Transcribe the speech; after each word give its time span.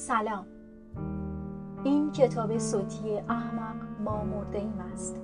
سلام. 0.00 0.46
این 1.84 2.12
کتاب 2.12 2.58
صوتی 2.58 3.18
احمق 3.18 4.00
ما 4.00 4.24
مرده 4.24 4.58
ایم 4.58 4.78
است. 4.92 5.20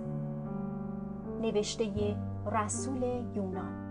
نوشته 1.40 2.16
رسول 2.46 3.02
یونان. 3.34 3.86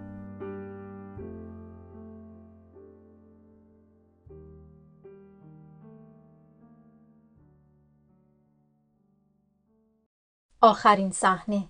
آخرین 10.61 11.11
صحنه. 11.11 11.63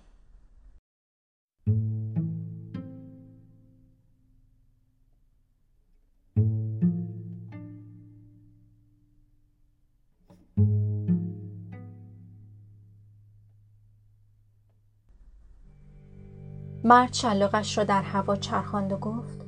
مرد 16.86 17.12
شلاقش 17.12 17.78
را 17.78 17.84
در 17.84 18.02
هوا 18.02 18.36
چرخاند 18.36 18.92
و 18.92 18.96
گفت 18.96 19.40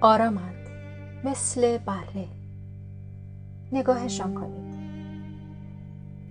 آرامند 0.00 0.68
مثل 1.24 1.78
بره 1.78 2.28
نگاهشان 3.72 4.34
کنید. 4.34 4.78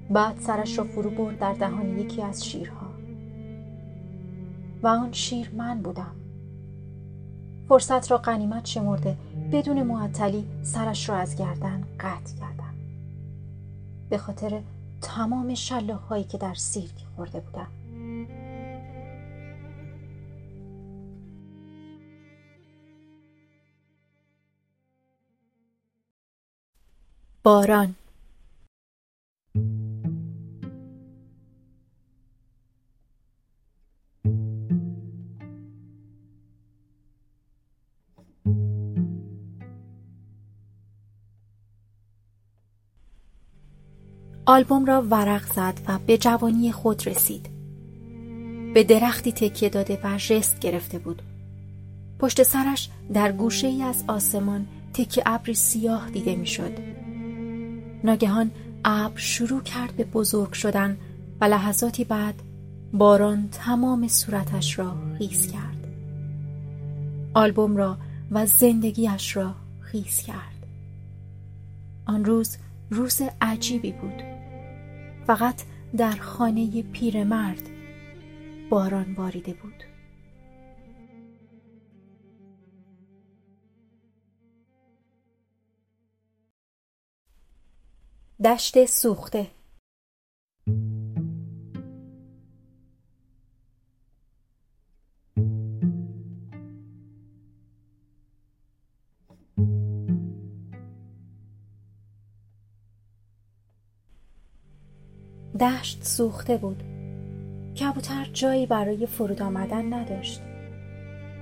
بعد 0.09 0.39
سرش 0.39 0.77
را 0.77 0.83
فرو 0.83 1.09
برد 1.09 1.39
در 1.39 1.53
دهان 1.53 1.99
یکی 1.99 2.21
از 2.21 2.45
شیرها. 2.45 2.87
و 4.83 4.87
آن 4.87 5.11
شیر 5.11 5.51
من 5.57 5.81
بودم. 5.81 6.15
فرصت 7.69 8.11
را 8.11 8.17
غنیمت 8.17 8.65
شمرده 8.65 9.17
بدون 9.51 9.83
معطلی 9.83 10.45
سرش 10.63 11.09
را 11.09 11.15
از 11.15 11.35
گردن 11.35 11.83
قطع 11.99 12.35
کردم. 12.39 12.73
به 14.09 14.17
خاطر 14.17 14.61
تمام 15.01 15.53
شلاقهایی 15.53 16.23
که 16.23 16.37
در 16.37 16.53
سیرک 16.53 17.05
خورده 17.15 17.39
بودم. 17.39 17.76
باران. 27.47 27.95
آلبوم 44.45 44.85
را 44.85 45.01
ورق 45.01 45.53
زد 45.53 45.79
و 45.87 45.99
به 46.07 46.17
جوانی 46.17 46.71
خود 46.71 47.07
رسید. 47.07 47.49
به 48.73 48.83
درختی 48.83 49.31
تکیه 49.31 49.69
داده 49.69 49.99
و 50.03 50.17
ژست 50.17 50.59
گرفته 50.59 50.99
بود. 50.99 51.21
پشت 52.19 52.43
سرش 52.43 52.89
در 53.13 53.31
گوشه 53.31 53.67
ای 53.67 53.83
از 53.83 54.03
آسمان 54.07 54.67
تکه 54.93 55.23
ابری 55.25 55.53
سیاه 55.53 56.09
دیده 56.09 56.35
می‌شد. 56.35 56.96
ناگهان 58.03 58.51
ابر 58.85 59.19
شروع 59.19 59.61
کرد 59.61 59.95
به 59.95 60.03
بزرگ 60.03 60.51
شدن 60.51 60.97
و 61.41 61.45
لحظاتی 61.45 62.03
بعد 62.03 62.35
باران 62.93 63.49
تمام 63.51 64.07
صورتش 64.07 64.79
را 64.79 64.95
خیز 65.17 65.51
کرد. 65.51 65.87
آلبوم 67.33 67.77
را 67.77 67.97
و 68.31 68.45
زندگیش 68.45 69.37
را 69.37 69.55
خیز 69.79 70.21
کرد. 70.21 70.67
آن 72.05 72.25
روز 72.25 72.57
روز 72.89 73.21
عجیبی 73.41 73.91
بود. 73.91 74.23
فقط 75.27 75.61
در 75.97 76.11
خانه 76.11 76.81
پیرمرد 76.81 77.61
باران 78.69 79.13
باریده 79.13 79.53
بود. 79.53 79.83
دشت 88.43 88.85
سوخته. 88.85 89.47
دشت 105.59 106.03
سوخته 106.03 106.57
بود. 106.57 106.83
کبوتر 107.79 108.29
جایی 108.33 108.65
برای 108.65 109.05
فرود 109.05 109.41
آمدن 109.41 109.93
نداشت. 109.93 110.41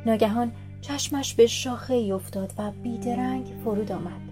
ناگهان 0.05 0.51
چشمش 0.81 1.33
به 1.33 1.47
شاخه 1.47 1.93
ای 1.93 2.11
افتاد 2.11 2.53
و 2.57 2.71
بیدرنگ 2.71 3.45
فرود 3.63 3.91
آمد. 3.91 4.24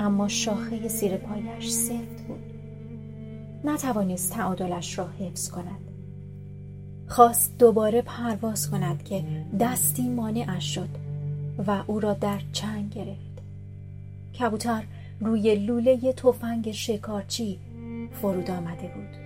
اما 0.00 0.28
شاخه 0.28 0.88
زیر 0.88 1.16
پایش 1.16 1.68
سفت 1.68 2.26
بود. 2.28 2.40
نتوانست 3.64 4.32
تعادلش 4.32 4.98
را 4.98 5.08
حفظ 5.08 5.50
کند. 5.50 5.80
خواست 7.08 7.58
دوباره 7.58 8.02
پرواز 8.02 8.70
کند 8.70 9.04
که 9.04 9.24
دستی 9.60 10.08
مانعش 10.08 10.74
شد 10.74 10.88
و 11.66 11.82
او 11.86 12.00
را 12.00 12.14
در 12.14 12.40
چنگ 12.52 12.90
گرفت. 12.94 13.42
کبوتر 14.38 14.84
روی 15.20 15.54
لوله 15.54 16.12
تفنگ 16.12 16.72
شکارچی 16.72 17.58
فرود 18.22 18.50
آمده 18.50 18.90
بود. 18.94 19.19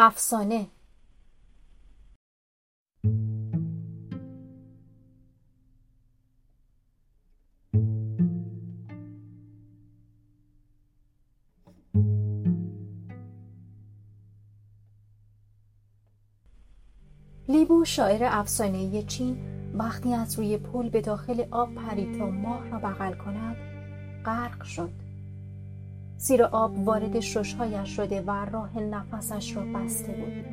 افسانه. 0.00 0.66
لیبو 17.48 17.84
شاعر 17.84 18.24
افسانه 18.24 19.02
چین 19.02 19.38
وقتی 19.74 20.14
از 20.14 20.38
روی 20.38 20.58
پل 20.58 20.88
به 20.88 21.00
داخل 21.00 21.44
آب 21.50 21.74
پرید 21.74 22.18
تا 22.18 22.30
ماه 22.30 22.70
را 22.70 22.78
بغل 22.78 23.14
کند 23.14 23.56
غرق 24.24 24.62
شد. 24.62 25.07
زیر 26.18 26.42
آب 26.42 26.86
وارد 26.88 27.20
ششهایش 27.20 27.96
شده 27.96 28.20
و 28.20 28.30
راه 28.30 28.78
نفسش 28.78 29.56
را 29.56 29.62
بسته 29.62 30.12
بود. 30.12 30.44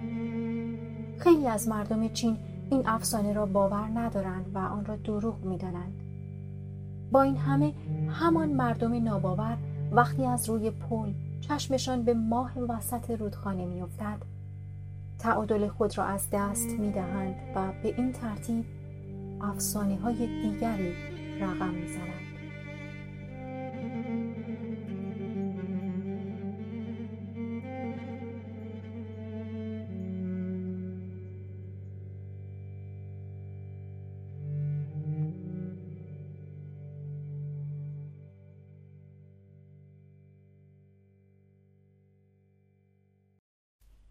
خیلی 1.20 1.48
از 1.48 1.68
مردم 1.68 2.08
چین 2.08 2.38
این 2.72 2.88
افسانه 2.88 3.34
را 3.34 3.46
باور 3.46 3.88
ندارند 3.96 4.52
و 4.54 4.58
آن 4.58 4.86
را 4.86 4.96
دروغ 4.96 5.46
می‌دانند. 5.46 5.94
با 7.12 7.22
این 7.22 7.38
همه 7.38 7.74
همان 8.10 8.50
مردم 8.50 9.04
ناباور 9.04 9.58
وقتی 9.92 10.26
از 10.26 10.50
روی 10.50 10.72
پل 10.72 11.14
چشمشان 11.42 12.04
به 12.04 12.14
ماه 12.14 12.60
وسط 12.60 13.12
رودخانه 13.12 13.66
میافتد 13.66 14.18
تعادل 15.20 15.68
خود 15.68 15.98
را 15.98 16.04
از 16.04 16.28
دست 16.32 16.70
می‌دهند 16.70 17.36
و 17.56 17.72
به 17.84 17.96
این 17.98 18.12
ترتیب 18.12 18.66
افسانه 19.42 19.96
های 19.96 20.42
دیگری 20.42 20.94
رقم 21.42 21.70
می‌زنند. 21.70 22.25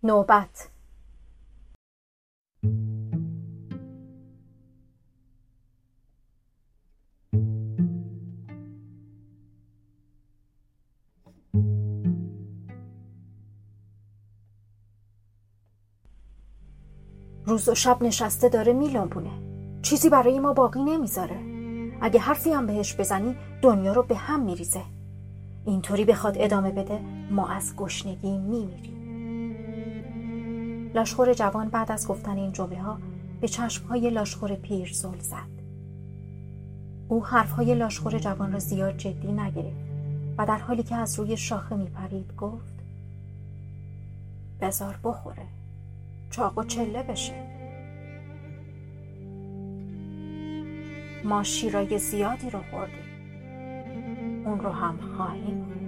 نوبت. 0.05 0.69
روز 17.47 17.69
و 17.69 17.75
شب 17.75 18.03
نشسته 18.03 18.49
داره 18.49 18.73
میلنبونه 18.73 19.31
چیزی 19.83 20.09
برای 20.09 20.41
ما 20.41 20.53
باقی 20.53 20.83
نمی‌ذاره. 20.83 21.41
اگه 22.01 22.21
حرفی 22.21 22.53
هم 22.53 22.67
بهش 22.67 22.97
بزنی 23.01 23.37
دنیا 23.63 23.93
رو 23.93 24.03
به 24.03 24.17
هم 24.17 24.43
میریزه. 24.43 24.83
اینطوری 25.67 26.05
بخواد 26.05 26.37
ادامه 26.39 26.71
بده 26.71 27.01
ما 27.31 27.49
از 27.49 27.77
گشنگی 27.77 28.39
میمیریم. 28.39 28.94
لاشخور 30.95 31.33
جوان 31.33 31.69
بعد 31.69 31.93
از 31.93 32.09
گفتن 32.09 32.37
این 32.37 32.53
جمله 32.53 32.83
ها 32.83 32.99
به 33.41 33.49
چشم 33.49 33.87
های 33.87 34.11
لاشخور 34.11 34.55
پیر 34.55 34.93
زل 34.93 35.19
زد. 35.19 35.55
او 37.09 37.25
حرف 37.27 37.51
های 37.51 37.75
لاشخور 37.75 38.19
جوان 38.19 38.53
را 38.53 38.59
زیاد 38.59 38.97
جدی 38.97 39.33
نگرفت 39.33 39.85
و 40.39 40.47
در 40.47 40.59
حالی 40.59 40.83
که 40.83 40.95
از 40.95 41.19
روی 41.19 41.37
شاخه 41.37 41.77
میپرید 41.77 42.37
گفت 42.37 42.75
بزار 44.61 44.99
بخوره 45.05 45.47
چاق 46.31 46.59
و 46.59 46.65
چله 46.65 47.03
بشه. 47.03 47.35
ما 51.25 51.43
شیرای 51.43 51.99
زیادی 51.99 52.51
رو 52.51 52.61
خوردیم. 52.71 53.05
اون 54.47 54.61
رو 54.61 54.71
هم 54.71 54.99
خواهیم 55.17 55.84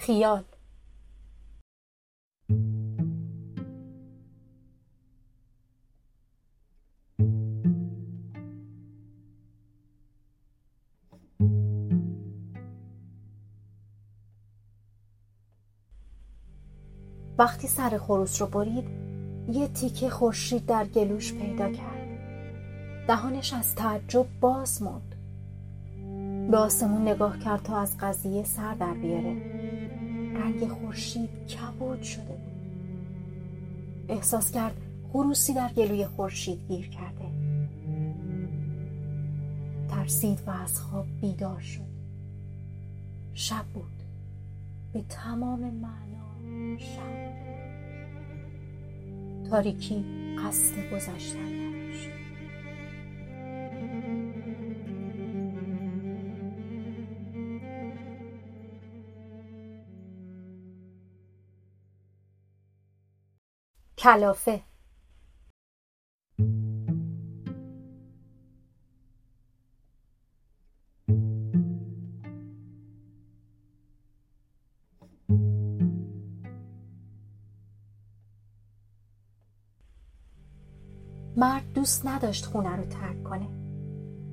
خیال. 0.00 0.44
وقتی 17.38 17.68
سر 17.68 17.98
خروس 17.98 18.40
رو 18.40 18.46
برید 18.46 18.84
یه 19.52 19.68
تیکه 19.68 20.10
خورشید 20.10 20.66
در 20.66 20.84
گلوش 20.84 21.34
پیدا 21.34 21.72
کرد. 21.72 22.08
دهانش 23.06 23.52
از 23.52 23.74
تعجب 23.74 24.26
باز 24.40 24.82
موند. 24.82 25.14
به 26.50 26.56
آسمون 26.56 27.08
نگاه 27.08 27.38
کرد 27.38 27.62
تا 27.62 27.78
از 27.78 27.98
قضیه 27.98 28.44
سر 28.44 28.74
در 28.74 28.94
بیاره. 28.94 29.49
رنگ 30.34 30.68
خورشید 30.68 31.30
کبود 31.46 32.02
شده 32.02 32.24
بود. 32.24 32.50
احساس 34.08 34.50
کرد 34.50 34.76
خروسی 35.12 35.54
در 35.54 35.68
گلوی 35.68 36.06
خورشید 36.06 36.68
گیر 36.68 36.88
کرده. 36.88 37.24
ترسید 39.88 40.42
و 40.46 40.50
از 40.50 40.80
خواب 40.80 41.06
بیدار 41.20 41.60
شد. 41.60 41.90
شب 43.34 43.64
بود. 43.74 44.02
به 44.92 45.02
تمام 45.08 45.60
معنا 45.60 46.78
شب. 46.78 47.30
تاریکی 49.50 50.04
قصد 50.38 50.94
گذشتن 50.94 51.70
کلافه. 64.00 64.60
مرد 81.36 81.72
دوست 81.74 82.06
نداشت 82.06 82.46
خونه 82.46 82.76
رو 82.76 82.84
ترک 82.84 83.22
کنه 83.24 83.48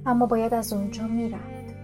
اما 0.06 0.26
باید 0.26 0.54
از 0.54 0.74
اونجا 0.74 1.08
می‌رفت. 1.08 1.76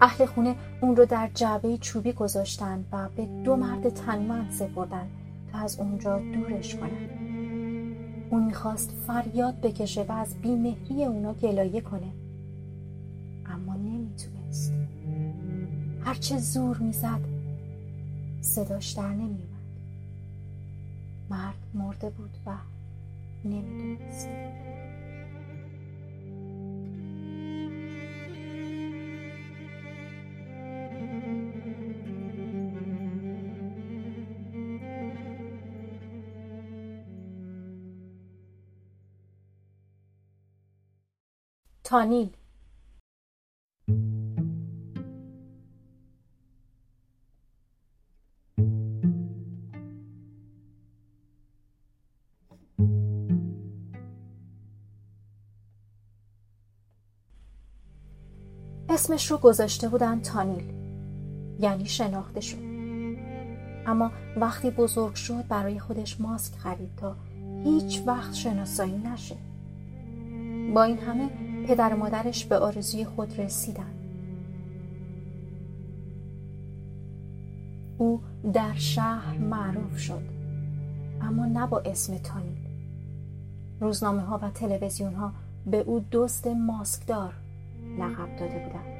اهل 0.00 0.26
خونه 0.26 0.56
اون 0.80 0.96
رو 0.96 1.06
در 1.06 1.30
جعبه 1.34 1.78
چوبی 1.78 2.12
گذاشتن 2.12 2.84
و 2.92 3.08
به 3.16 3.26
دو 3.44 3.56
مرد 3.56 3.88
تنمند 3.88 4.50
سپردن 4.50 5.10
تا 5.52 5.58
از 5.58 5.80
اونجا 5.80 6.18
دورش 6.18 6.76
کنن. 6.76 7.19
اون 8.30 8.44
می‌خواست 8.44 8.90
فریاد 9.06 9.60
بکشه 9.60 10.02
و 10.02 10.12
از 10.12 10.34
بیمهری 10.42 11.04
اونا 11.04 11.32
گلایه 11.34 11.80
کنه. 11.80 12.12
اما 13.46 13.74
نمی‌تونست. 13.74 14.72
هرچه 16.04 16.38
زور 16.38 16.78
می‌زد 16.78 17.20
صداش 18.40 18.90
در 18.92 19.08
نمیومد 19.08 19.50
مرد 21.30 21.54
مرده 21.74 22.10
بود 22.10 22.30
و 22.46 22.50
نمی‌دونست. 23.44 24.28
تانیل. 41.90 42.30
اسمش 58.88 59.30
رو 59.30 59.38
گذاشته 59.38 59.88
بودن 59.88 60.20
تانیل. 60.20 60.64
یعنی 61.60 61.86
شناخته 61.86 62.40
شد. 62.40 62.56
اما 63.86 64.12
وقتی 64.36 64.70
بزرگ 64.70 65.14
شد 65.14 65.48
برای 65.48 65.78
خودش 65.78 66.20
ماسک 66.20 66.54
خرید 66.54 66.96
تا 66.96 67.16
هیچ 67.64 68.02
وقت 68.06 68.34
شناسایی 68.34 68.98
نشه. 68.98 69.36
با 70.74 70.82
این 70.82 70.98
همه 70.98 71.49
پدر 71.68 71.94
و 71.94 71.96
مادرش 71.96 72.44
به 72.44 72.58
آرزوی 72.58 73.04
خود 73.04 73.40
رسیدن. 73.40 73.94
او 77.98 78.20
در 78.52 78.74
شهر 78.74 79.38
معروف 79.38 79.98
شد 79.98 80.22
اما 81.20 81.46
نه 81.46 81.66
با 81.66 81.80
اسم 81.80 82.18
تانیل 82.18 82.58
روزنامه 83.80 84.22
ها 84.22 84.38
و 84.42 84.50
تلویزیون 84.50 85.14
ها 85.14 85.32
به 85.66 85.78
او 85.78 86.00
دوست 86.00 86.46
ماسکدار 86.46 87.34
لقب 87.98 88.36
داده 88.36 88.58
بودند. 88.58 88.99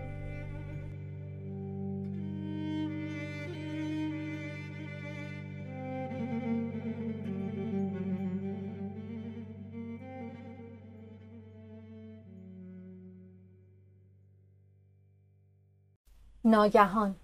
ناگهان. 16.51 17.15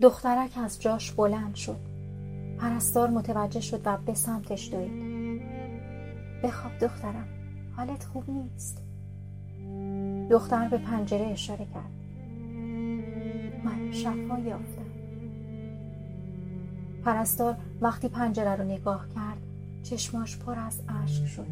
دخترک 0.00 0.50
از 0.56 0.82
جاش 0.82 1.12
بلند 1.12 1.54
شد. 1.54 1.80
پرستار 2.58 3.10
متوجه 3.10 3.60
شد 3.60 3.80
و 3.84 3.96
به 3.96 4.14
سمتش 4.14 4.70
دوید. 4.70 5.04
بخواب 6.42 6.78
دخترم 6.78 7.28
حالت 7.76 8.04
خوب 8.04 8.30
نیست. 8.30 8.82
دختر 10.30 10.68
به 10.68 10.78
پنجره 10.78 11.26
اشاره 11.26 11.66
کرد. 11.74 11.93
شفا 13.94 14.38
یافتم. 14.38 14.84
پرستار 17.04 17.56
وقتی 17.80 18.08
پنجره 18.08 18.56
رو 18.56 18.64
نگاه 18.64 19.06
کرد 19.14 19.38
چشماش 19.82 20.38
پر 20.38 20.58
از 20.58 20.80
اشک 21.02 21.26
شد. 21.26 21.46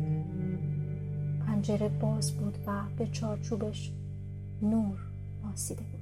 پنجره 1.47 1.89
باز 1.89 2.33
بود 2.33 2.59
و 2.67 2.83
به 2.99 3.07
چارچوبش 3.07 3.93
نور 4.63 4.99
ماسیده 5.43 5.83
بود. 5.83 6.01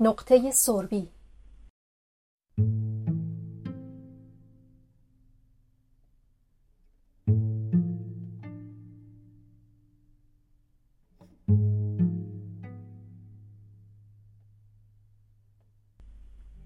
نقطه 0.00 0.50
سربی. 0.50 1.08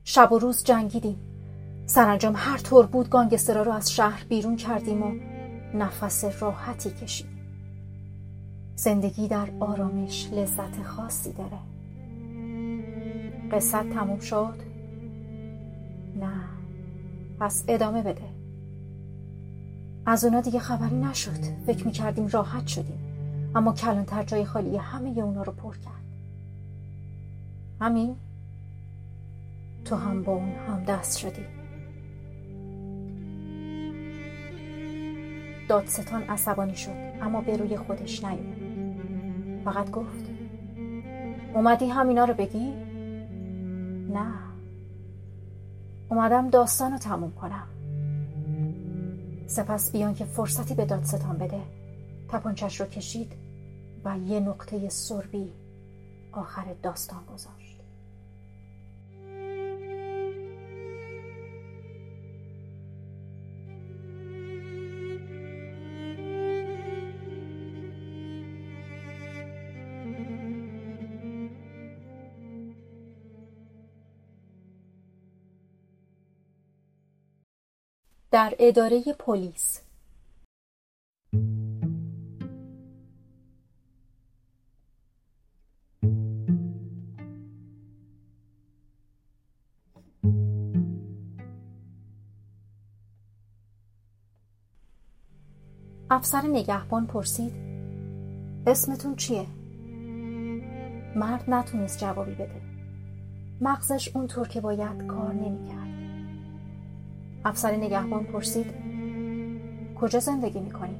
شب 0.04 0.32
و 0.32 0.38
روز 0.38 0.64
جنگیدیم. 0.64 1.16
سرانجام 1.86 2.34
هر 2.36 2.58
طور 2.58 2.86
بود 2.86 3.08
گانگسترا 3.08 3.62
رو 3.62 3.72
از 3.72 3.92
شهر 3.92 4.24
بیرون 4.24 4.56
کردیم 4.56 5.02
و 5.02 5.12
نفس 5.74 6.42
راحتی 6.42 6.90
کشیدیم. 6.90 7.38
زندگی 8.76 9.28
در 9.28 9.48
آرامش 9.60 10.28
لذت 10.32 10.82
خاصی 10.82 11.32
داره. 11.32 11.71
قصت 13.52 13.90
تموم 13.90 14.18
شد؟ 14.18 14.54
نه. 16.20 16.32
پس 17.40 17.64
ادامه 17.68 18.02
بده. 18.02 18.22
از 20.06 20.24
اونا 20.24 20.40
دیگه 20.40 20.58
خبری 20.58 20.96
نشد. 20.96 21.64
فکر 21.66 21.86
می‌کردیم 21.86 22.26
راحت 22.26 22.66
شدیم. 22.66 22.98
اما 23.54 23.72
کلانتر 23.72 24.22
جای 24.22 24.44
خالی 24.44 24.76
همه 24.76 25.08
اونا 25.08 25.42
رو 25.42 25.52
پر 25.52 25.76
کرد. 25.76 26.02
همین؟ 27.80 28.16
تو 29.84 29.96
هم 29.96 30.22
با 30.22 30.32
اون 30.32 30.52
هم 30.68 30.84
دست 30.84 31.18
شدی. 31.18 31.42
دادستان 35.68 36.22
عصبانی 36.22 36.76
شد 36.76 36.90
اما 37.22 37.40
به 37.40 37.56
روی 37.56 37.76
خودش 37.76 38.24
نیومد. 38.24 39.62
فقط 39.64 39.90
گفت 39.90 40.30
اومدی 41.54 41.86
همینا 41.86 42.24
رو 42.24 42.34
بگی؟ 42.34 42.72
نه. 44.12 44.32
اومدم 46.08 46.50
داستان 46.50 46.92
رو 46.92 46.98
تموم 46.98 47.32
کنم. 47.32 47.66
سپس 49.46 49.92
بیان 49.92 50.14
که 50.14 50.24
فرصتی 50.24 50.74
به 50.74 50.84
دادستان 50.84 51.38
بده. 51.38 51.60
تپانچش 52.28 52.80
رو 52.80 52.86
کشید 52.86 53.32
و 54.04 54.18
یه 54.18 54.40
نقطه 54.40 54.88
سربی 54.88 55.52
آخر 56.32 56.64
داستان 56.82 57.20
گذاشت 57.34 57.61
در 78.32 78.54
اداره 78.58 79.02
پلیس 79.18 79.80
افسر 96.10 96.42
نگهبان 96.46 97.06
پرسید 97.06 97.52
اسمتون 98.66 99.16
چیه؟ 99.16 99.46
مرد 101.16 101.44
نتونست 101.48 101.98
جوابی 101.98 102.34
بده 102.34 102.62
مغزش 103.60 104.16
اونطور 104.16 104.48
که 104.48 104.60
باید 104.60 105.06
کار 105.06 105.32
نمی‌کرد. 105.32 105.81
افسر 107.44 107.76
نگهبان 107.76 108.24
پرسید 108.24 108.66
کجا 110.00 110.18
زندگی 110.18 110.60
می‌کنی؟ 110.60 110.96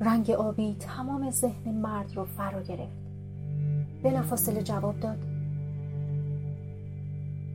رنگ 0.00 0.30
آبی 0.30 0.76
تمام 0.80 1.30
ذهن 1.30 1.74
مرد 1.74 2.16
رو 2.16 2.24
فرا 2.24 2.62
گرفت. 2.62 3.06
بلافاصله 4.02 4.62
جواب 4.62 5.00
داد 5.00 5.18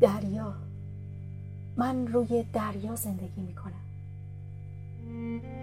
دریا. 0.01 0.53
من 1.77 2.07
روی 2.07 2.45
دریا 2.53 2.95
زندگی 2.95 3.41
می‌کنم. 3.41 3.73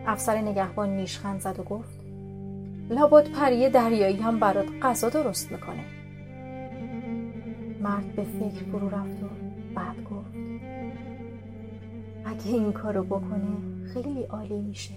افسر 0.06 0.40
نگهبان 0.40 0.96
نیشخند 0.96 1.40
زد 1.40 1.60
و 1.60 1.62
گفت 1.62 1.98
لابد 2.90 3.30
پری 3.30 3.70
دریایی 3.70 4.16
هم 4.16 4.40
برات 4.40 4.66
غذا 4.82 5.08
درست 5.08 5.52
می‌کنه. 5.52 5.84
مرد 7.82 8.16
به 8.16 8.22
فکر 8.22 8.64
فرو 8.64 8.88
رفت 8.88 9.22
و 9.22 9.27
اگه 12.28 12.46
این 12.46 12.72
کارو 12.72 13.04
بکنه 13.04 13.86
خیلی 13.94 14.22
عالی 14.22 14.60
میشه. 14.60 14.94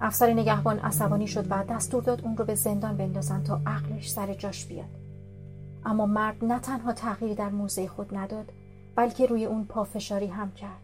افسر 0.00 0.32
نگهبان 0.32 0.78
عصبانی 0.78 1.26
شد 1.26 1.46
و 1.50 1.64
دستور 1.68 2.02
داد 2.02 2.20
اون 2.24 2.36
رو 2.36 2.44
به 2.44 2.54
زندان 2.54 2.96
بندازن 2.96 3.42
تا 3.42 3.60
عقلش 3.66 4.10
سر 4.10 4.34
جاش 4.34 4.66
بیاد. 4.66 4.88
اما 5.84 6.06
مرد 6.06 6.44
نه 6.44 6.58
تنها 6.58 6.92
تغییری 6.92 7.34
در 7.34 7.48
موضع 7.48 7.86
خود 7.86 8.16
نداد 8.16 8.52
بلکه 8.94 9.26
روی 9.26 9.44
اون 9.44 9.64
پافشاری 9.64 10.26
هم 10.26 10.52
کرد. 10.52 10.82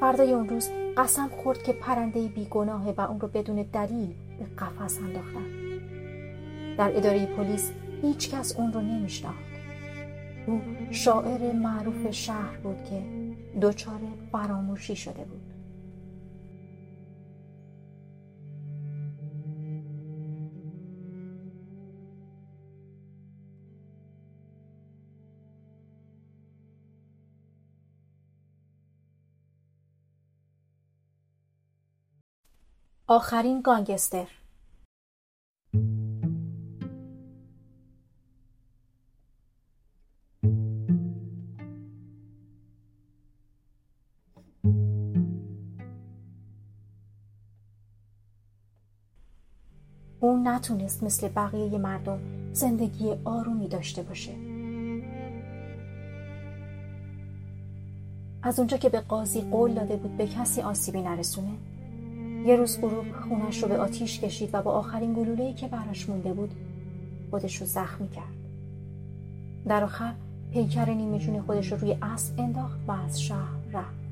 فردای 0.00 0.32
اون 0.32 0.48
روز 0.48 0.68
قسم 0.96 1.28
خورد 1.28 1.62
که 1.62 1.72
پرنده 1.72 2.28
بیگناهه 2.28 2.94
و 2.96 3.00
اون 3.00 3.20
رو 3.20 3.28
بدون 3.28 3.66
دلیل 3.72 4.14
به 4.38 4.44
قفس 4.44 4.98
انداختن. 4.98 5.46
در 6.78 6.96
اداره 6.96 7.26
پلیس 7.26 7.70
هیچ 8.02 8.30
کس 8.30 8.56
اون 8.56 8.72
رو 8.72 8.80
نمیشناخت. 8.80 9.52
او 10.46 10.60
شاعر 10.90 11.52
معروف 11.52 12.10
شهر 12.10 12.56
بود 12.62 12.84
که 12.84 13.21
دچار 13.60 14.00
فراموشی 14.32 14.96
شده 14.96 15.24
بود. 15.24 15.52
آخرین 33.06 33.60
گانگستر. 33.62 34.41
نتونست 50.62 51.02
مثل 51.02 51.28
بقیه 51.28 51.78
مردم 51.78 52.18
زندگی 52.52 53.12
آرومی 53.24 53.68
داشته 53.68 54.02
باشه. 54.02 54.32
از 58.42 58.58
اونجا 58.58 58.76
که 58.76 58.88
به 58.88 59.00
قاضی 59.00 59.40
قول 59.40 59.74
داده 59.74 59.96
بود 59.96 60.16
به 60.16 60.26
کسی 60.26 60.60
آسیبی 60.60 61.02
نرسونه 61.02 61.50
یه 62.46 62.56
روز 62.56 62.80
غروب 62.80 63.04
خونش 63.12 63.62
رو 63.62 63.68
به 63.68 63.78
آتیش 63.78 64.20
کشید 64.20 64.50
و 64.52 64.62
با 64.62 64.70
آخرین 64.70 65.12
گلوله‌ای 65.12 65.54
که 65.54 65.68
براش 65.68 66.08
مونده 66.08 66.32
بود 66.32 66.50
خودش 67.30 67.56
رو 67.56 67.66
زخمی 67.66 68.08
کرد. 68.08 68.34
در 69.66 69.84
آخر 69.84 70.12
پیکر 70.52 70.90
نیمه 70.90 71.18
جون 71.18 71.42
خودش 71.42 71.72
رو 71.72 71.78
روی 71.78 71.96
اسب 72.02 72.40
انداخت 72.40 72.78
و 72.86 72.92
از 72.92 73.22
شهر 73.22 73.58
رفت. 73.72 74.02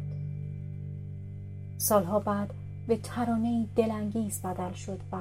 سالها 1.78 2.19
بعد 2.19 2.50
به 2.88 2.97
ترانه 2.97 3.66
دلانگیز 3.76 4.42
بدل 4.42 4.73
شد 4.73 5.00
و 5.12 5.16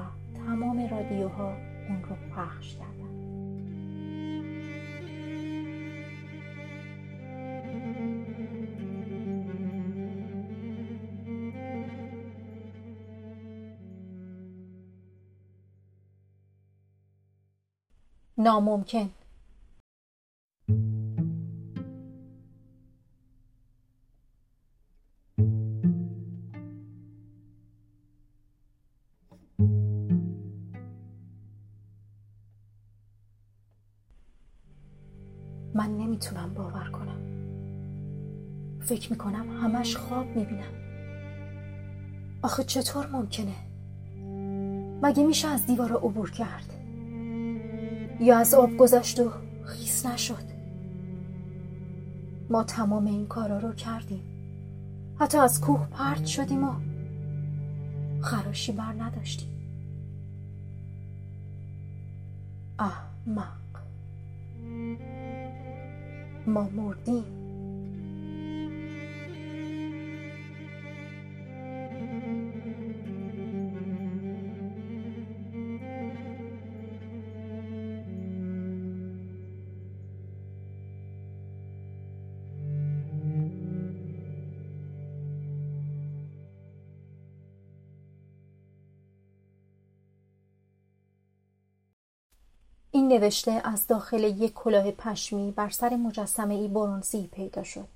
تمام 0.46 0.88
رادیوها 0.90 1.52
اون 1.88 2.02
رو 2.02 2.16
پخش 2.36 2.76
کردن. 2.76 3.00
ناممکن. 18.38 19.10
فکر 38.90 39.10
می‌کنم 39.10 39.62
همش 39.62 39.96
خواب 39.96 40.26
می‌بینم. 40.36 40.74
آخه 42.42 42.64
چطور 42.64 43.06
ممکنه؟ 43.06 43.54
مگه 45.02 45.24
میشه 45.24 45.48
از 45.48 45.66
دیوار 45.66 45.92
عبور 45.92 46.30
کرد؟ 46.30 46.74
یا 48.20 48.38
از 48.38 48.54
آب 48.54 48.76
گذشت 48.76 49.20
و 49.20 49.30
خیس 49.64 50.06
نشد؟ 50.06 50.44
ما 52.50 52.64
تمام 52.64 53.06
این 53.06 53.26
کارا 53.26 53.58
رو 53.58 53.72
کردیم. 53.72 54.22
حتی 55.18 55.38
از 55.38 55.60
کوه 55.60 55.86
پرت 55.90 56.26
شدیم 56.26 56.64
و 56.64 56.72
خراشی 58.20 58.72
بر 58.72 58.92
نداشتیم. 58.98 59.48
احمق. 62.78 63.60
ما 66.46 66.68
مردیم. 66.68 67.39
نوشته 93.10 93.60
از 93.64 93.86
داخل 93.86 94.24
یک 94.24 94.52
کلاه 94.54 94.90
پشمی 94.90 95.52
بر 95.56 95.68
سر 95.68 95.96
مجسمه 95.96 96.54
ای 96.54 96.68
برونزی 96.68 97.26
پیدا 97.32 97.62
شد. 97.62 97.88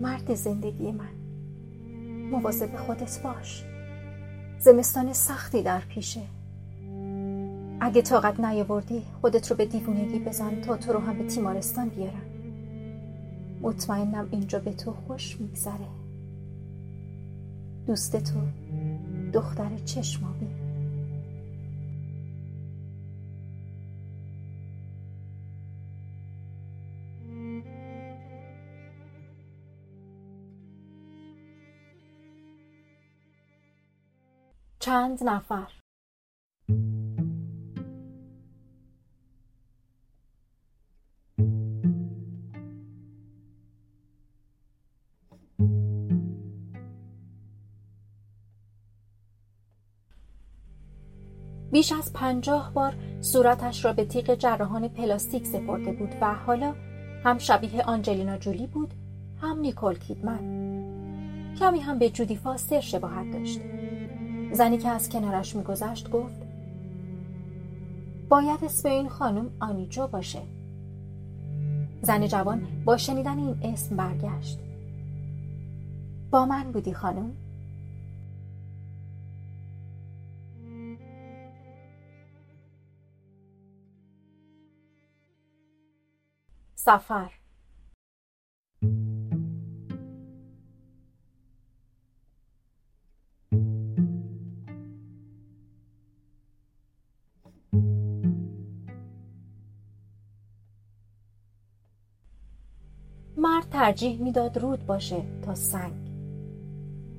مرد 0.00 0.34
زندگی 0.34 0.92
من. 0.92 1.14
مواظب 2.30 2.76
خودت 2.76 3.22
باش. 3.22 3.64
زمستان 4.58 5.12
سختی 5.12 5.62
در 5.62 5.80
پیشه. 5.80 6.37
اگه 7.88 8.02
طاقت 8.02 8.40
نیاوردی 8.40 9.02
خودت 9.20 9.50
رو 9.50 9.56
به 9.56 9.66
دیوونگی 9.66 10.18
بزن 10.18 10.60
تا 10.60 10.76
تو 10.76 10.92
رو 10.92 10.98
هم 10.98 11.18
به 11.18 11.24
تیمارستان 11.24 11.88
بیارن 11.88 12.22
مطمئنم 13.60 14.28
اینجا 14.30 14.58
به 14.58 14.72
تو 14.72 14.92
خوش 14.92 15.40
میگذره. 15.40 15.86
دوست 17.86 18.16
تو 18.16 18.40
دختر 19.32 19.78
چشمابی 19.84 20.46
چند 34.78 35.24
نفر؟ 35.24 35.77
بیش 51.78 51.92
از 51.92 52.12
پنجاه 52.12 52.72
بار 52.74 52.94
صورتش 53.20 53.84
را 53.84 53.92
به 53.92 54.04
تیغ 54.04 54.34
جراحان 54.34 54.88
پلاستیک 54.88 55.46
سپرده 55.46 55.92
بود 55.92 56.14
و 56.20 56.34
حالا 56.34 56.74
هم 57.24 57.38
شبیه 57.38 57.82
آنجلینا 57.82 58.38
جولی 58.38 58.66
بود 58.66 58.94
هم 59.42 59.60
نیکول 59.60 59.98
کیدمن. 59.98 60.38
کمی 61.58 61.80
هم 61.80 61.98
به 61.98 62.10
جودی 62.10 62.36
فاستر 62.36 62.80
شباهت 62.80 63.32
داشت. 63.32 63.60
زنی 64.52 64.78
که 64.78 64.88
از 64.88 65.08
کنارش 65.08 65.56
میگذشت 65.56 66.10
گفت 66.10 66.42
باید 68.28 68.64
اسم 68.64 68.88
این 68.88 69.08
خانم 69.08 69.50
آنیجو 69.60 70.06
باشه. 70.06 70.42
زن 72.02 72.26
جوان 72.26 72.66
با 72.84 72.96
شنیدن 72.96 73.38
این 73.38 73.56
اسم 73.62 73.96
برگشت. 73.96 74.58
با 76.30 76.46
من 76.46 76.72
بودی 76.72 76.94
خانم؟ 76.94 77.32
سفر. 86.88 87.30
مرد 103.36 103.68
ترجیح 103.70 104.22
می‌داد 104.22 104.58
رود 104.58 104.86
باشه 104.86 105.40
تا 105.42 105.54
سنگ. 105.54 106.08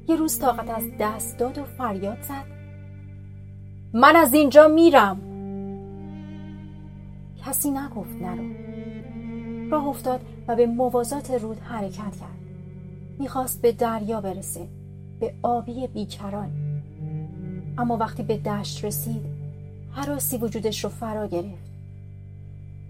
یه 0.09 0.15
روز 0.15 0.39
طاقت 0.39 0.69
از 0.69 0.83
دست 0.99 1.37
داد 1.37 1.57
و 1.57 1.63
فریاد 1.63 2.21
زد. 2.21 2.45
من 3.93 4.15
از 4.15 4.33
اینجا 4.33 4.67
میرم. 4.67 5.21
کسی 7.45 7.71
نگفت 7.71 8.21
نرو. 8.21 8.68
راه 9.71 9.87
افتاد 9.87 10.21
و 10.47 10.55
به 10.55 10.65
موازات 10.67 11.31
رود 11.31 11.59
حرکت 11.59 12.15
کرد. 12.19 12.39
می‌خواست 13.19 13.61
به 13.61 13.71
دریا 13.71 14.21
برسه 14.21 14.67
به 15.19 15.33
آبی 15.43 15.87
بیکران. 15.87 16.51
اما 17.77 17.97
وقتی 17.97 18.23
به 18.23 18.37
دشت 18.37 18.85
رسید 18.85 19.25
حراسی 19.91 20.37
وجودش 20.37 20.83
رو 20.83 20.89
فرا 20.89 21.27
گرفت. 21.27 21.69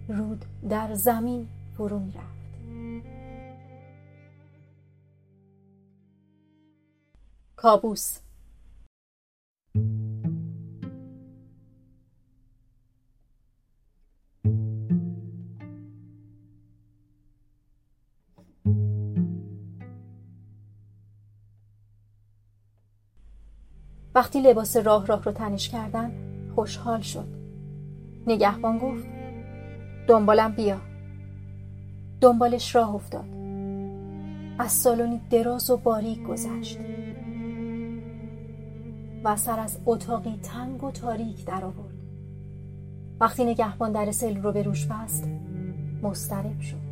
رود 0.08 0.46
در 0.70 0.94
زمین 0.94 1.48
فرو 1.78 2.00
می‌رفت. 2.00 2.40
کابوس 7.56 8.18
وقتی 24.20 24.42
لباس 24.42 24.78
راه 24.78 25.06
راه 25.06 25.24
رو 25.24 25.32
تنش 25.32 25.70
کردن 25.70 26.12
خوشحال 26.56 27.02
شد. 27.02 27.28
نگهبان 28.28 28.78
گفت 28.78 29.08
دنبالم 30.08 30.52
بیا. 30.52 30.78
دنبالش 32.22 32.76
راه 32.76 32.96
افتاد. 32.96 33.26
از 34.60 34.72
سالونی 34.72 35.22
دراز 35.30 35.70
و 35.70 35.78
باریک 35.78 36.24
گذشت. 36.24 36.80
و 39.24 39.36
سر 39.36 39.60
از 39.60 39.78
اتاقی 39.86 40.40
تنگ 40.44 40.84
و 40.84 40.92
تاریک 40.92 41.46
در 41.46 41.66
آورد. 41.66 41.96
وقتی 43.20 43.46
نگهبان 43.46 43.92
در 43.92 44.12
سل 44.12 44.38
رو 44.38 44.52
به 44.52 44.64
روش 44.64 44.86
بست 44.86 45.28
مسترب 46.02 46.60
شد. 46.62 46.90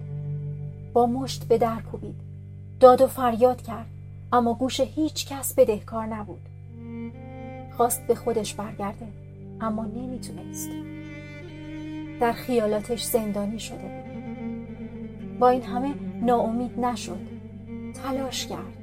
با 0.93 1.05
مشت 1.05 1.47
به 1.47 1.57
در 1.57 1.81
کوبید. 1.91 2.21
داد 2.79 3.01
و 3.01 3.07
فریاد 3.07 3.61
کرد 3.61 3.87
اما 4.31 4.53
گوش 4.53 4.79
هیچ 4.79 5.27
کس 5.27 5.53
بدهکار 5.53 6.05
نبود. 6.05 6.56
خواست 7.77 8.07
به 8.07 8.15
خودش 8.15 8.53
برگرده 8.53 9.07
اما 9.61 9.85
نمی‌تونست. 9.85 10.69
در 12.21 12.31
خیالاتش 12.33 13.03
زندانی 13.03 13.59
شده 13.59 14.03
با 15.39 15.49
این 15.49 15.61
همه 15.61 15.93
ناامید 16.21 16.79
نشد. 16.79 17.19
تلاش 18.03 18.47
کرد. 18.47 18.73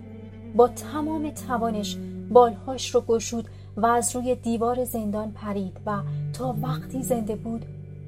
با 0.57 0.69
تمام 0.69 1.31
توانش 1.31 1.97
بالهاش 2.31 2.95
رو 2.95 3.01
گشود 3.01 3.49
و 3.77 3.87
از 3.87 4.17
روی 4.17 4.35
دیوار 4.35 4.85
زندان 4.85 5.33
پرید 5.33 5.77
و 5.87 5.99
تا 6.33 6.57
وقتی 6.63 7.03
زنده 7.03 7.37
بود 7.37 7.65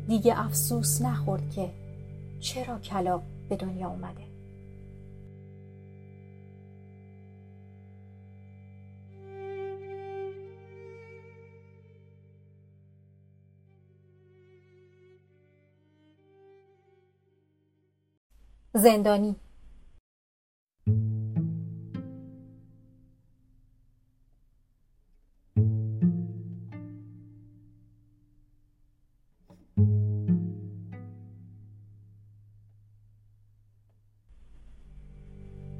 دیگه 0.08 0.44
افسوس 0.44 1.02
نخورد 1.02 1.50
که 1.50 1.70
چرا 2.40 2.78
کلا 2.78 3.20
به 3.48 3.56
دنیا 3.56 3.88
اومده. 3.88 4.25
زندانی. 18.76 19.36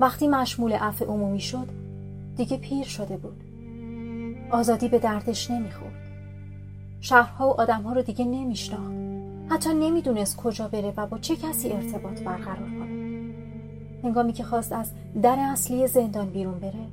وقتی 0.00 0.28
مشمول 0.28 0.72
عفو 0.72 1.04
عمومی 1.04 1.40
شد 1.40 1.68
دیگه 2.36 2.56
پیر 2.56 2.84
شده 2.84 3.16
بود. 3.16 3.44
آزادی 4.50 4.88
به 4.88 4.98
دردش 4.98 5.50
نمی‌خورد. 5.50 5.92
شهرها 7.00 7.48
و 7.48 7.60
آدمها 7.60 7.92
رو 7.92 8.02
دیگه 8.02 8.24
نمیشناخت. 8.24 8.92
حتی 9.48 9.74
نمی‌دونست 9.74 10.36
کجا 10.36 10.68
بره 10.68 10.94
و 10.96 11.06
با 11.06 11.18
چه 11.18 11.36
کسی 11.36 11.72
ارتباط 11.72 12.22
برقرار 12.22 12.68
هنگامی 14.02 14.32
که 14.32 14.44
خواست 14.44 14.72
از 14.72 14.90
در 15.22 15.36
اصلی 15.38 15.86
زندان 15.86 16.30
بیرون 16.30 16.58
بره. 16.58 16.86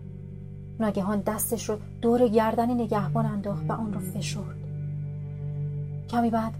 ناگهان 0.79 1.19
دستش 1.21 1.69
رو 1.69 1.77
دور 2.01 2.27
گردن 2.27 2.71
نگهبان 2.71 3.25
انداخت 3.25 3.63
و 3.69 3.73
آن 3.73 3.93
رو 3.93 3.99
فشرد. 3.99 4.57
کمی 6.09 6.29
بعد 6.29 6.53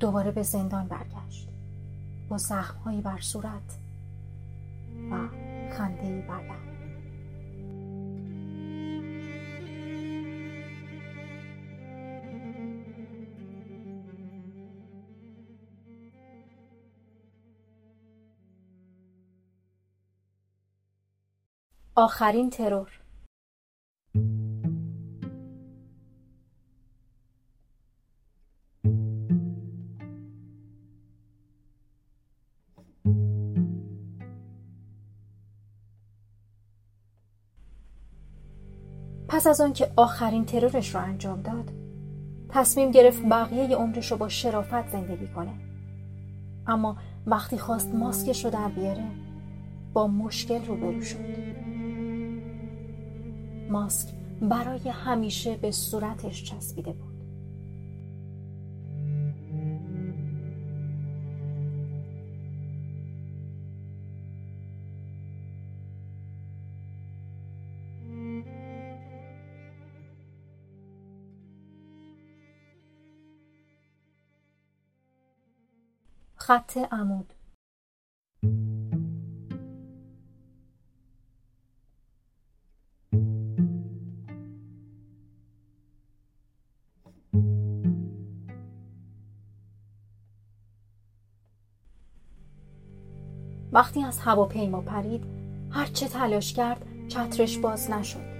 دوباره 0.00 0.30
به 0.30 0.42
زندان 0.42 0.86
برگشت. 0.86 1.48
با 2.28 2.38
زخمهایی 2.38 3.00
بر 3.00 3.20
صورت 3.20 3.78
و 5.10 5.16
خنده 5.70 6.24
بر 6.28 6.69
آخرین 21.94 22.50
ترور. 22.50 23.00
پس 39.28 39.46
از 39.46 39.60
آن 39.60 39.72
که 39.72 39.92
آخرین 39.96 40.44
ترورش 40.44 40.94
را 40.94 41.00
انجام 41.00 41.42
داد 41.42 41.70
تصمیم 42.48 42.90
گرفت 42.90 43.22
بقیه 43.22 43.76
عمرش 43.76 44.10
رو 44.10 44.16
با 44.16 44.28
شرافت 44.28 44.88
زندگی 44.88 45.26
کنه. 45.26 45.52
اما 46.66 46.96
وقتی 47.26 47.58
خواست 47.58 47.94
ماسکش 47.94 48.44
رو 48.44 48.50
در 48.50 48.68
بیاره 48.68 49.04
با 49.92 50.06
مشکل 50.06 50.66
روبرو 50.66 51.02
شد. 51.02 51.49
ماسک 53.70 54.14
برای 54.40 54.88
همیشه 54.88 55.56
به 55.56 55.70
صورتش 55.70 56.44
چسبیده 56.44 56.92
بود. 56.92 57.10
خط 76.36 76.76
عمود. 76.92 77.32
وقتی 93.72 94.02
از 94.02 94.18
هواپیما 94.18 94.80
پرید 94.80 95.24
هرچه 95.70 96.08
تلاش 96.08 96.52
کرد 96.52 96.86
چترش 97.08 97.58
باز 97.58 97.90
نشد. 97.90 98.30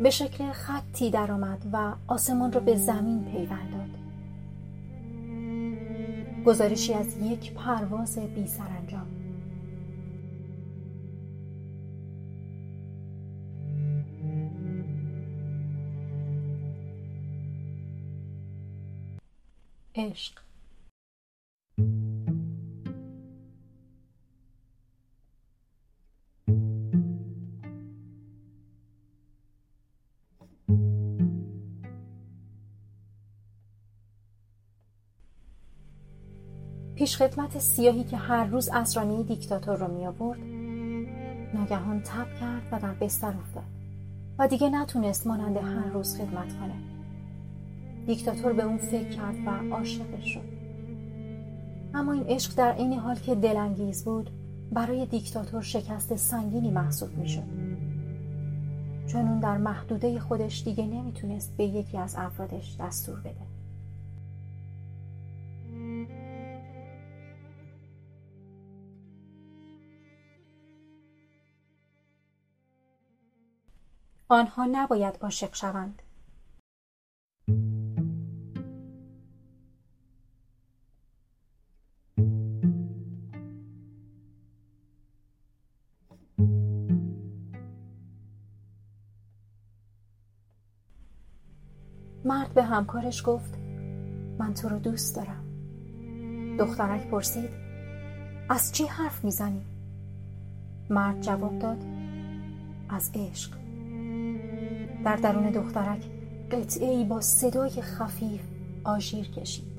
به 0.00 0.10
شکل 0.10 0.52
خطی 0.52 1.10
درآمد 1.10 1.66
و 1.72 1.94
آسمان 2.06 2.52
را 2.52 2.60
به 2.60 2.76
زمین 2.76 3.24
پیوند 3.24 3.70
داد. 3.70 3.96
گزارشی 6.46 6.94
از 6.94 7.16
یک 7.16 7.54
پرواز 7.54 8.18
بی 8.18 8.46
سرانجام 8.46 9.06
عشق. 19.94 20.45
پیشخدمت 37.06 37.58
سیاهی 37.58 38.04
که 38.04 38.16
هر 38.16 38.44
روز 38.44 38.68
اسرانی 38.72 39.24
دیکتاتور 39.24 39.76
را 39.76 39.86
می 39.86 40.06
آورد 40.06 40.38
ناگهان 41.54 42.00
تب 42.00 42.26
کرد 42.40 42.62
و 42.72 42.80
در 42.80 42.92
بستر 42.92 43.28
افتاد 43.28 43.64
و 44.38 44.48
دیگه 44.48 44.70
نتونست 44.70 45.26
مانند 45.26 45.56
هر 45.56 45.92
روز 45.92 46.16
خدمت 46.16 46.58
کنه. 46.60 46.74
دیکتاتور 48.06 48.52
به 48.52 48.62
اون 48.62 48.76
فکر 48.76 49.08
کرد 49.08 49.34
و 49.46 49.74
عاشقش 49.74 50.34
شد. 50.34 50.40
اما 51.94 52.12
این 52.12 52.24
عشق 52.28 52.54
در 52.54 52.76
این 52.76 52.92
حال 52.92 53.16
که 53.16 53.34
دلانگیز 53.34 54.04
بود 54.04 54.30
برای 54.72 55.06
دیکتاتور 55.06 55.62
شکست 55.62 56.16
سنگینی 56.16 56.70
محسوب 56.70 57.18
می 57.18 57.28
شد 57.28 57.42
چون 59.06 59.28
اون 59.28 59.40
در 59.40 59.56
محدوده 59.56 60.20
خودش 60.20 60.62
دیگه 60.64 60.86
نمی‌تونست 60.86 61.56
به 61.56 61.64
یکی 61.64 61.98
از 61.98 62.14
افرادش 62.18 62.76
دستور 62.80 63.20
بده. 63.20 63.55
آنها 74.28 74.66
نباید 74.72 75.18
عاشق 75.22 75.54
شوند. 75.54 76.02
مرد 92.24 92.54
به 92.54 92.62
همکارش 92.62 93.22
گفت 93.26 93.54
من 94.38 94.54
تو 94.54 94.68
رو 94.68 94.78
دوست 94.78 95.16
دارم. 95.16 95.46
دخترک 96.58 97.10
پرسید 97.10 97.50
از 98.48 98.72
چی 98.72 98.84
حرف 98.84 99.24
می‌زنی؟ 99.24 99.66
مرد 100.90 101.20
جواب 101.20 101.58
داد 101.58 101.84
از 102.88 103.10
عشق. 103.14 103.65
در 105.06 105.16
درون 105.16 105.50
دخترک 105.50 106.02
قطعه 106.50 106.88
ای 106.88 107.04
با 107.04 107.20
صدای 107.20 107.70
خفیف 107.70 108.40
آژیر 108.84 109.28
کشید. 109.28 109.78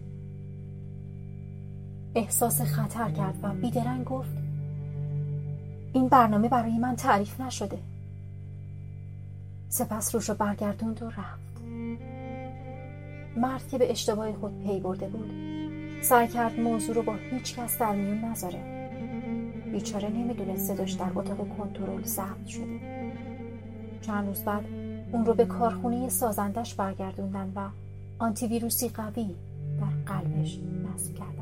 احساس 2.16 2.62
خطر 2.62 3.12
کرد 3.12 3.40
و 3.44 3.50
بیدرنگ 3.50 4.06
گفت 4.06 4.38
این 5.94 6.08
برنامه 6.08 6.50
برای 6.50 6.78
من 6.78 6.96
تعریف 6.96 7.42
نشده. 7.42 7.78
سپس 9.70 10.16
روش 10.16 10.30
رو 10.30 10.36
برگردوند 10.36 11.04
و 11.04 11.06
رفت. 11.06 11.62
مرد 13.38 13.68
که 13.68 13.78
به 13.78 13.92
اشتباه 13.92 14.34
خود 14.34 14.64
پی 14.64 14.80
برده 14.80 15.08
بود 15.08 15.32
سعی 16.02 16.28
کرد 16.28 16.60
موضوع 16.60 16.96
رو 16.96 17.04
با 17.04 17.16
هیچ 17.32 17.56
کس 17.56 17.80
در 17.80 17.96
میون 17.96 18.26
نذاره. 18.26 18.60
بیچاره 19.72 20.10
نمی‌دونست 20.10 20.74
صداش 20.74 20.92
در 20.92 21.10
اتاق 21.16 21.58
کنترل 21.58 22.04
ضبط 22.04 22.46
شده. 22.48 22.80
چند 24.02 24.28
روز 24.28 24.42
بعد 24.42 24.87
اون 25.12 25.26
رو 25.26 25.34
به 25.34 25.46
کارخونه 25.46 26.10
سازندش 26.10 26.74
برگردوندن 26.76 27.54
و 27.56 27.70
آنتی 28.20 28.48
ویروسی 28.48 28.90
قوی 28.90 29.36
در 29.80 30.14
قلبش 30.14 30.60
نصب 30.60 31.16
کردن. 31.16 31.38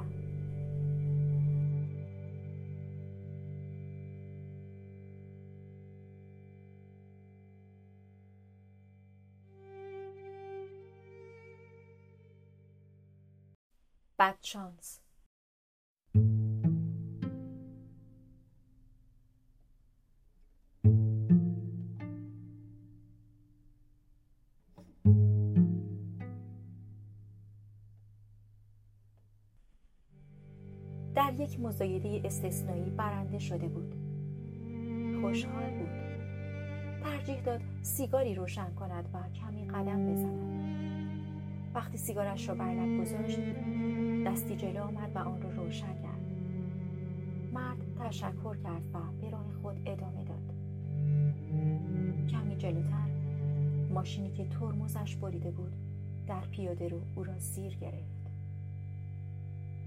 بد 14.20 14.36
مزایده 31.76 32.22
استثنایی 32.26 32.90
برنده 32.90 33.40
شده 33.40 33.68
بود. 33.68 33.96
خوشحال 35.22 35.70
بود. 35.70 35.90
ترجیح 37.04 37.42
داد 37.42 37.62
سیگاری 37.82 38.36
روشن 38.36 38.74
کند 38.74 39.10
و 39.14 39.18
کمی 39.34 39.66
قدم 39.66 40.14
بزند. 40.14 40.40
وقتی 41.74 41.98
سیگارش 41.98 42.50
را 42.50 42.56
بر 42.56 42.74
لب 42.74 43.02
گذاشت 43.02 43.40
دستی 44.26 44.56
جلو 44.56 44.84
آمد 44.84 45.12
و 45.16 45.20
آن 45.20 45.42
را 45.42 45.50
روشن 45.50 46.02
کرد. 46.02 46.22
مرد 47.54 47.78
تشکر 48.00 48.56
کرد 48.64 48.84
و 48.94 49.00
به 49.22 49.30
راه 49.30 49.46
خود 49.62 49.82
ادامه 49.86 50.24
داد. 50.24 50.54
کمی 52.30 52.56
جلوتر 52.58 53.10
ماشینی 53.94 54.32
که 54.32 54.46
ترمزش 54.46 55.16
بریده 55.16 55.52
بود 55.52 55.74
در 56.28 56.42
پیاده 56.52 56.88
رو 56.88 57.02
او 57.16 57.24
را 57.24 57.40
زیر 57.40 57.76
گرفت. 57.76 58.15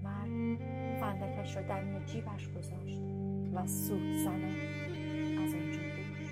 مرد 0.03 0.59
فندکش 0.99 1.55
را 1.55 1.61
در 1.61 2.05
جیبش 2.05 2.49
گذاشت 2.49 2.99
و 3.53 3.67
سوت 3.67 4.13
زنان 4.23 4.55
از 5.43 5.53
آنجا 5.53 5.79
دور 5.79 6.29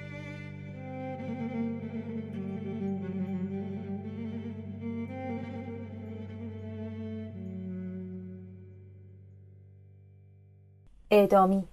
اعدامی 11.12 11.68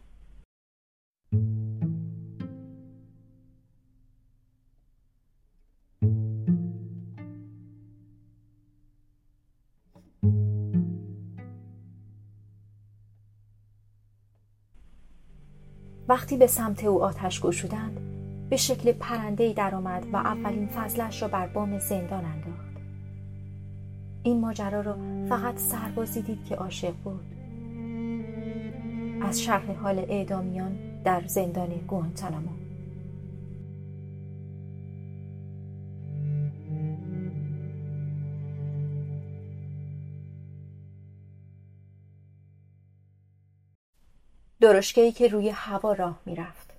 وقتی 16.15 16.37
به 16.37 16.47
سمت 16.47 16.85
او 16.85 17.05
آتش 17.05 17.41
گشودند 17.41 18.01
به 18.51 18.57
شکل 18.57 18.93
پرندهی 18.93 19.55
درآمد 19.55 20.07
و 20.13 20.17
اولین 20.17 20.67
فضلش 20.67 21.23
را 21.23 21.29
بر 21.29 21.47
بام 21.47 21.79
زندان 21.79 22.25
انداخت. 22.25 22.77
این 24.23 24.41
ماجرا 24.41 24.81
را 24.81 24.97
فقط 25.29 25.59
سربازی 25.59 26.23
دید 26.23 26.45
که 26.45 26.57
عاشق 26.57 26.95
بود. 27.05 27.25
از 29.23 29.43
شرح 29.43 29.73
حال 29.73 29.99
اعدامیان 29.99 30.79
در 31.05 31.23
زندان 31.27 31.69
گوانتانامو. 31.89 32.64
درشکه‌ای 44.65 45.13
که 45.13 45.29
روی 45.29 45.49
هوا 45.49 45.93
راه 45.93 46.21
می‌رفت 46.27 46.71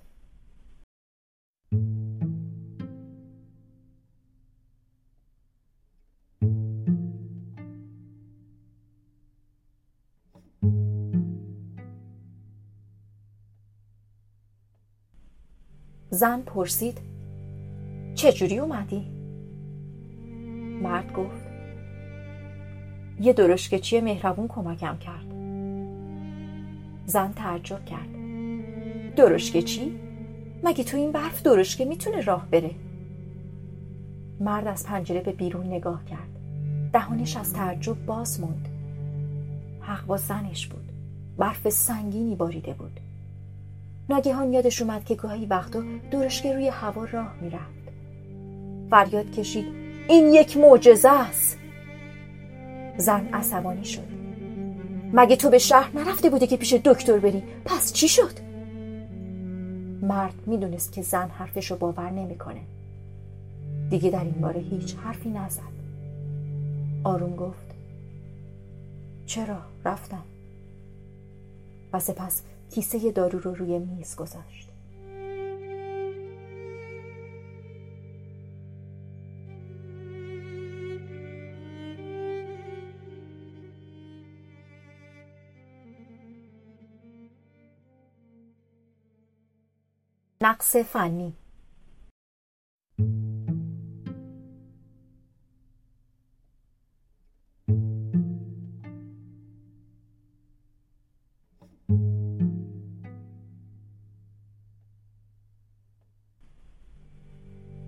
زن 16.10 16.42
پرسید 16.42 16.98
چجوری 18.14 18.58
اومدی؟ 18.58 19.06
مرد 20.82 21.12
گفت 21.12 21.46
یه 23.20 23.32
درشکچی 23.32 24.00
مهربون 24.00 24.48
کمکم 24.48 24.98
کرد 24.98 25.25
زن 27.06 27.32
تعجب 27.32 27.84
کرد. 27.84 28.08
درشکه 29.16 29.62
چی؟ 29.62 29.98
مگه 30.64 30.84
تو 30.84 30.96
این 30.96 31.12
برف 31.12 31.42
درشکه 31.42 31.84
می‌تونه 31.84 32.20
راه 32.20 32.46
بره؟ 32.50 32.70
مرد 34.40 34.66
از 34.66 34.86
پنجره 34.86 35.20
به 35.20 35.32
بیرون 35.32 35.66
نگاه 35.66 36.04
کرد. 36.04 36.28
دهانش 36.92 37.36
از 37.36 37.52
تعجب 37.52 38.06
باز 38.06 38.40
موند. 38.40 38.68
حق 39.80 40.06
با 40.06 40.16
زنش 40.16 40.66
بود. 40.66 40.92
برف 41.38 41.68
سنگینی 41.68 42.34
باریده 42.34 42.72
بود. 42.72 43.00
ناگهان 44.08 44.52
یادش 44.52 44.82
اومد 44.82 45.04
که 45.04 45.14
گاهی 45.14 45.46
وقتا 45.46 45.82
درشکه 46.10 46.52
روی 46.52 46.68
هوا 46.68 47.04
راه 47.04 47.34
می‌رفت. 47.40 47.86
فریاد 48.90 49.30
کشید 49.30 49.66
این 50.08 50.34
یک 50.34 50.56
معجزه 50.56 51.08
است. 51.08 51.58
زن 52.96 53.28
عصبانی 53.32 53.84
شد. 53.84 54.15
مگه 55.16 55.36
تو 55.36 55.50
به 55.50 55.58
شهر 55.58 55.90
نرفته 55.98 56.30
بوده 56.30 56.46
که 56.46 56.56
پیش 56.56 56.72
دکتر 56.72 57.18
بری؟ 57.18 57.42
پس 57.64 57.92
چی 57.92 58.08
شد؟ 58.08 58.32
مرد 60.02 60.34
می‌دونست 60.46 60.92
که 60.92 61.02
زن 61.02 61.28
حرفش 61.28 61.70
رو 61.70 61.76
باور 61.76 62.10
نمی‌کنه. 62.10 62.60
دیگه 63.90 64.10
در 64.10 64.24
این 64.24 64.40
باره 64.40 64.60
هیچ 64.60 64.96
حرفی 64.96 65.30
نزد. 65.30 65.60
آروم 67.04 67.36
گفت 67.36 67.66
چرا؟ 69.26 69.58
رفتم. 69.84 70.22
و 71.92 72.00
سپس 72.00 72.42
کیسه 72.70 73.12
دارو 73.12 73.38
رو 73.38 73.54
روی 73.54 73.78
میز 73.78 74.16
گذاشت. 74.16 74.65
نقص 90.46 90.76
فنی. 90.76 91.32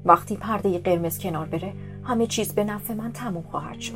وقتی 0.05 0.37
پرده 0.37 0.79
قرمز 0.79 1.19
کنار 1.19 1.47
بره 1.47 1.75
همه 2.05 2.27
چیز 2.27 2.55
به 2.55 2.65
نفع 2.65 2.95
من 2.95 3.13
تموم 3.13 3.43
خواهد 3.43 3.81
شد. 3.81 3.95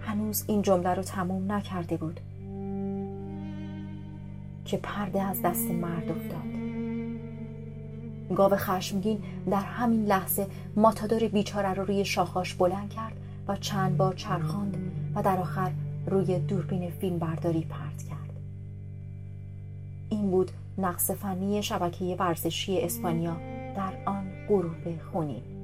هنوز 0.00 0.44
این 0.48 0.62
جمله 0.62 0.94
رو 0.94 1.02
تموم 1.02 1.52
نکرده 1.52 1.96
بود. 1.96 2.20
که 4.70 4.76
پرده 4.76 5.22
از 5.22 5.42
دست 5.42 5.70
مرد 5.70 6.10
افتاد. 6.10 6.50
گاو 8.34 8.56
خشمگین 8.56 9.22
در 9.50 9.60
همین 9.60 10.04
لحظه 10.04 10.46
ماتادور 10.76 11.28
بیچاره 11.28 11.74
رو 11.74 11.84
روی 11.84 12.04
شاخاش 12.04 12.54
بلند 12.54 12.90
کرد 12.90 13.12
و 13.48 13.56
چند 13.56 13.96
بار 13.96 14.14
چرخاند 14.14 14.76
و 15.14 15.22
در 15.22 15.38
آخر 15.38 15.70
روی 16.06 16.38
دوربین 16.38 16.90
فیلم 16.90 17.18
برداری 17.18 17.60
پرت 17.60 18.02
کرد. 18.08 18.30
این 20.10 20.30
بود 20.30 20.50
نقص 20.78 21.10
فنی 21.10 21.62
شبکه 21.62 22.16
ورزشی 22.18 22.80
اسپانیا 22.80 23.36
در 23.76 23.92
آن 24.06 24.24
غروب 24.48 25.00
خونین. 25.12 25.59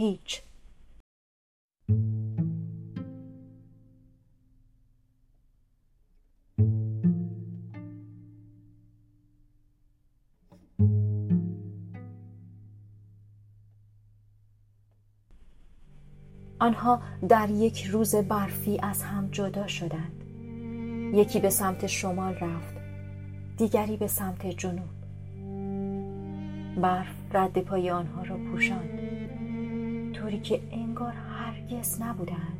هیچ. 0.00 0.42
آنها 16.58 17.02
در 17.28 17.50
یک 17.50 17.84
روز 17.84 18.14
برفی 18.14 18.78
از 18.82 19.02
هم 19.02 19.28
جدا 19.30 19.66
شدند. 19.66 20.24
یکی 21.14 21.40
به 21.40 21.50
سمت 21.50 21.86
شمال 21.86 22.34
رفت 22.34 22.74
دیگری 23.56 23.96
به 23.96 24.06
سمت 24.06 24.46
جنوب. 24.46 24.90
برف 26.80 27.06
رد 27.34 27.58
پای 27.58 27.90
آنها 27.90 28.22
را 28.22 28.36
پوشاند. 28.36 28.99
طوری 30.30 30.42
که 30.42 30.60
انگار 30.72 31.12
هرگز 31.12 32.02
نبودند. 32.02 32.59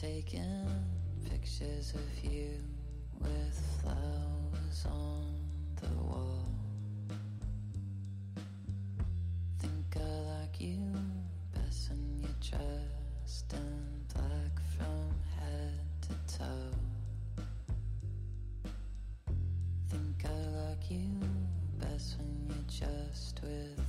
taken 0.00 0.66
pictures 1.28 1.92
of 1.92 2.24
you 2.32 2.48
with 3.20 3.60
flowers 3.82 4.86
on 4.86 5.26
the 5.76 6.02
wall. 6.02 6.46
Think 9.58 9.96
I 9.96 10.40
like 10.40 10.58
you, 10.58 10.80
best 11.54 11.90
in 11.90 12.20
your 12.22 12.30
chest 12.40 13.52
in 13.52 14.06
black 14.14 14.54
from 14.78 15.10
head 15.38 15.80
to 16.00 16.38
toe. 16.38 17.44
Think 19.90 20.24
I 20.24 20.68
like 20.68 20.90
you, 20.90 21.10
best 21.78 22.16
when 22.16 22.46
you're 22.48 22.88
just 22.88 23.40
with. 23.42 23.79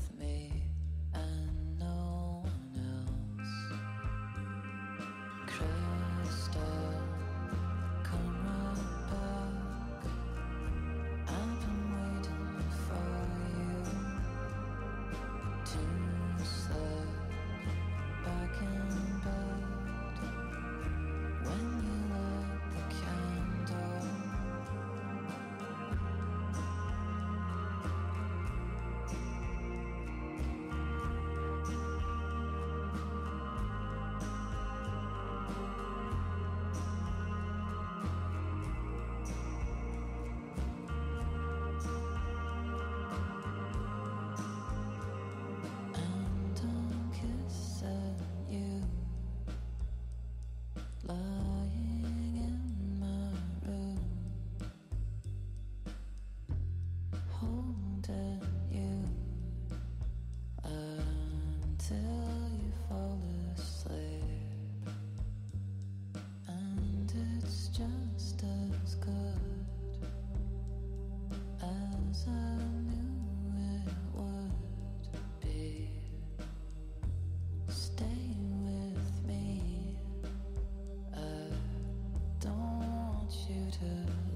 winter. 83.81 84.30